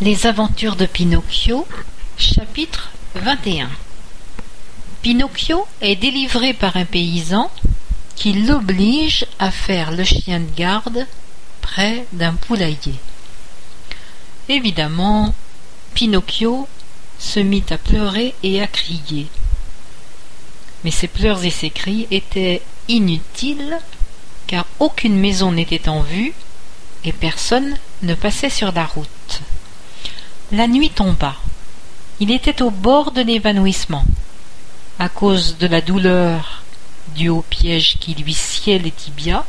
[0.00, 1.66] Les aventures de Pinocchio,
[2.16, 3.68] chapitre 21
[5.02, 7.50] Pinocchio est délivré par un paysan
[8.14, 11.04] qui l'oblige à faire le chien de garde
[11.62, 12.94] près d'un poulailler.
[14.48, 15.34] Évidemment,
[15.94, 16.68] Pinocchio
[17.18, 19.26] se mit à pleurer et à crier.
[20.84, 23.76] Mais ses pleurs et ses cris étaient inutiles
[24.46, 26.34] car aucune maison n'était en vue
[27.02, 29.08] et personne ne passait sur la route.
[30.50, 31.36] La nuit tomba.
[32.20, 34.04] Il était au bord de l'évanouissement,
[34.98, 36.62] à cause de la douleur
[37.14, 39.44] due au piège qui lui sciait les tibias,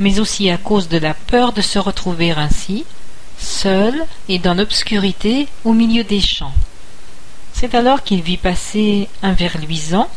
[0.00, 2.86] mais aussi à cause de la peur de se retrouver ainsi,
[3.38, 6.54] seul et dans l'obscurité au milieu des champs.
[7.52, 10.08] C'est alors qu'il vit passer un ver luisant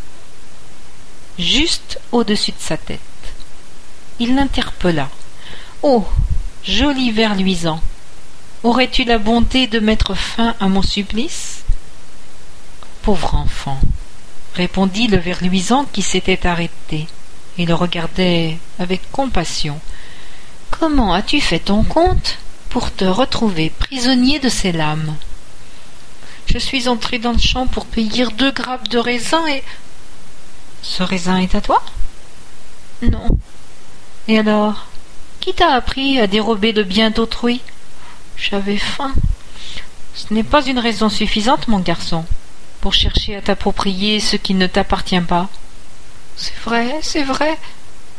[1.37, 2.99] juste au-dessus de sa tête.
[4.19, 5.09] Il l'interpella.
[5.83, 6.05] Oh.
[6.63, 7.81] Joli ver luisant.
[8.63, 11.63] Aurais-tu la bonté de mettre fin à mon supplice?
[13.01, 13.79] Pauvre enfant,
[14.53, 17.07] répondit le ver luisant qui s'était arrêté
[17.57, 19.79] et le regardait avec compassion.
[20.69, 22.37] Comment as-tu fait ton compte
[22.69, 25.15] pour te retrouver prisonnier de ces lames?
[26.45, 29.63] Je suis entré dans le champ pour cueillir deux grappes de raisin et.
[30.83, 31.81] Ce raisin est à toi?
[33.01, 33.27] Non.
[34.27, 34.85] Et alors
[35.39, 37.61] Qui t'a appris à dérober le bien d'autrui?
[38.37, 39.13] J'avais faim.
[40.15, 42.25] Ce n'est pas une raison suffisante, mon garçon,
[42.81, 45.49] pour chercher à t'approprier ce qui ne t'appartient pas.
[46.35, 47.57] C'est vrai, c'est vrai,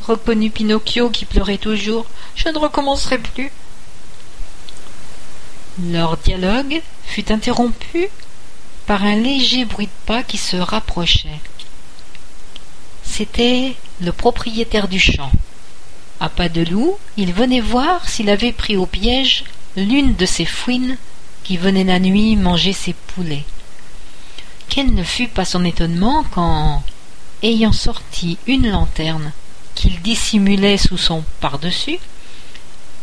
[0.06, 2.06] reconnut Pinocchio qui pleurait toujours.
[2.34, 3.50] Je ne recommencerai plus.
[5.82, 8.08] Leur dialogue fut interrompu
[8.86, 11.40] par un léger bruit de pas qui se rapprochait.
[13.04, 15.30] C'était le propriétaire du champ.
[16.20, 19.44] À pas de loup, il venait voir s'il avait pris au piège
[19.76, 20.96] l'une de ces fouines
[21.44, 23.44] qui venaient la nuit manger ses poulets.
[24.68, 26.82] Quel ne fut pas son étonnement quand,
[27.42, 29.32] ayant sorti une lanterne
[29.74, 31.98] qu'il dissimulait sous son par-dessus,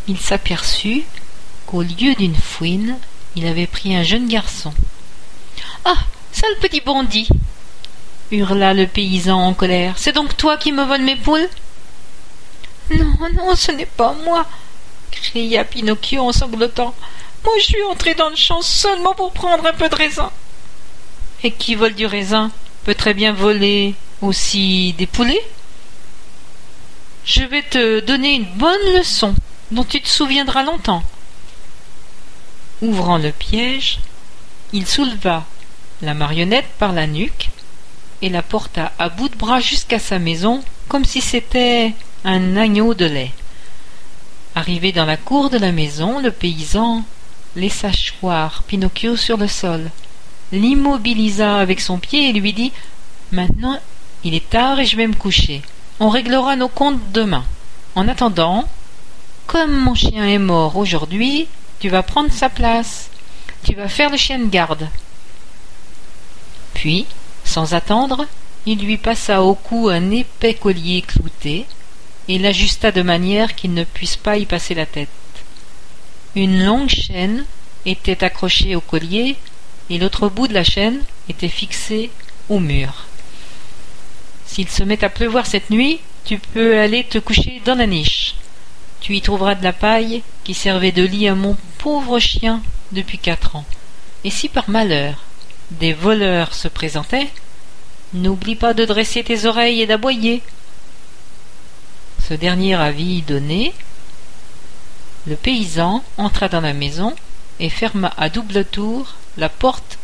[0.07, 1.03] il s'aperçut
[1.65, 2.97] qu'au lieu d'une fouine,
[3.35, 4.73] il avait pris un jeune garçon.
[5.85, 5.97] Ah.
[6.31, 7.27] Sale petit bandit.
[8.31, 9.95] hurla le paysan en colère.
[9.97, 11.49] C'est donc toi qui me voles mes poules?
[12.95, 14.47] Non, non, ce n'est pas moi,
[15.11, 16.93] cria Pinocchio en sanglotant.
[17.43, 20.31] Moi je suis entré dans le champ seulement pour prendre un peu de raisin.
[21.43, 22.51] Et qui vole du raisin
[22.83, 25.43] peut très bien voler aussi des poulets.
[27.25, 29.35] Je vais te donner une bonne leçon
[29.71, 31.03] dont tu te souviendras longtemps.
[32.81, 33.99] Ouvrant le piège,
[34.73, 35.45] il souleva
[36.01, 37.49] la marionnette par la nuque
[38.21, 41.93] et la porta à bout de bras jusqu'à sa maison comme si c'était
[42.23, 43.31] un agneau de lait.
[44.55, 47.03] Arrivé dans la cour de la maison, le paysan
[47.55, 49.89] laissa choir Pinocchio sur le sol,
[50.51, 52.71] l'immobilisa avec son pied et lui dit
[53.31, 53.79] Maintenant,
[54.23, 55.61] il est tard et je vais me coucher.
[55.99, 57.45] On réglera nos comptes demain.
[57.95, 58.65] En attendant,
[59.47, 61.47] comme mon chien est mort aujourd'hui,
[61.79, 63.09] tu vas prendre sa place.
[63.63, 64.87] Tu vas faire le chien de garde.
[66.73, 67.05] Puis,
[67.43, 68.25] sans attendre,
[68.65, 71.65] il lui passa au cou un épais collier clouté,
[72.29, 75.09] et l'ajusta de manière qu'il ne puisse pas y passer la tête.
[76.35, 77.43] Une longue chaîne
[77.85, 79.35] était accrochée au collier
[79.89, 82.11] et l'autre bout de la chaîne était fixé
[82.47, 83.07] au mur.
[84.45, 88.35] S'il se met à pleuvoir cette nuit, tu peux aller te coucher dans la niche.
[89.01, 92.61] Tu y trouveras de la paille qui servait de lit à mon pauvre chien
[92.91, 93.65] depuis quatre ans.
[94.23, 95.23] Et si par malheur
[95.71, 97.29] des voleurs se présentaient,
[98.13, 100.43] n'oublie pas de dresser tes oreilles et d'aboyer.
[102.29, 103.73] Ce dernier avis donné,
[105.25, 107.15] le paysan entra dans la maison
[107.59, 109.97] et ferma à double tour la porte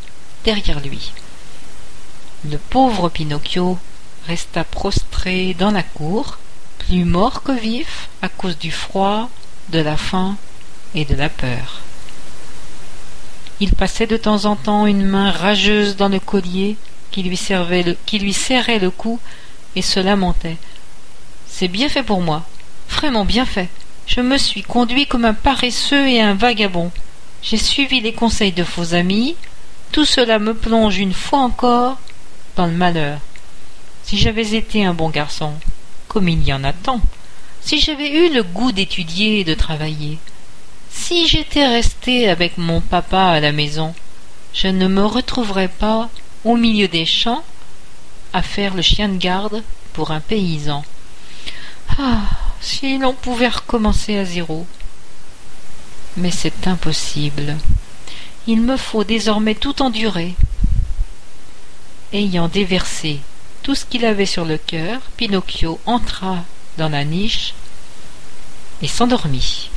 [0.44, 1.12] derrière lui.
[2.50, 3.78] Le pauvre Pinocchio
[4.26, 6.40] resta prostré dans la cour,
[6.80, 9.30] plus mort que vif à cause du froid,
[9.70, 10.36] de la faim
[10.96, 11.82] et de la peur.
[13.60, 16.76] Il passait de temps en temps une main rageuse dans le collier
[17.12, 17.40] qui lui,
[18.08, 19.20] qui lui serrait le cou
[19.76, 20.58] et se lamentait.
[21.48, 22.44] C'est bien fait pour moi.
[22.90, 23.70] Vraiment bien fait.
[24.08, 26.92] Je me suis conduit comme un paresseux et un vagabond.
[27.42, 29.36] J'ai suivi les conseils de faux amis.
[29.92, 31.98] Tout cela me plonge une fois encore
[32.56, 33.20] dans le malheur.
[34.04, 35.54] Si j'avais été un bon garçon,
[36.08, 37.02] comme il y en a tant,
[37.62, 40.20] si j'avais eu le goût d'étudier et de travailler,
[40.92, 43.94] si j'étais resté avec mon papa à la maison,
[44.54, 46.10] je ne me retrouverais pas
[46.44, 47.44] au milieu des champs
[48.34, 49.64] à faire le chien de garde
[49.94, 50.84] pour un paysan.
[51.98, 52.22] Ah.
[52.66, 54.66] Si l'on pouvait recommencer à zéro.
[56.18, 57.58] Mais c'est impossible.
[58.48, 60.34] Il me faut désormais tout endurer.
[62.12, 63.20] Ayant déversé
[63.62, 66.44] tout ce qu'il avait sur le cœur, Pinocchio entra
[66.78, 67.54] dans la niche
[68.82, 69.70] et s'endormit.